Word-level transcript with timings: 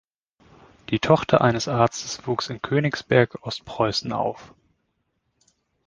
Die 0.89 0.97
Tochter 0.97 1.41
eines 1.41 1.67
Arztes 1.67 2.25
wuchs 2.25 2.49
in 2.49 2.59
Königsberg, 2.63 3.45
Ostpreußen 3.45 4.11
auf. 4.13 4.55